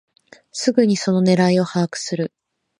[0.51, 2.33] すぐにその狙いを把握する